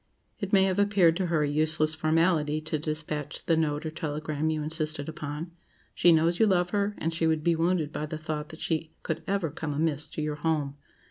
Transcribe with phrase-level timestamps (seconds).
[0.39, 4.49] It may have appeared to her a useless formality to despatch the note or telegram
[4.49, 5.51] you insisted upon.
[5.93, 8.95] She knows you love her, and she would be wounded by the thought that she
[9.03, 10.75] could ever "come amiss" to your home.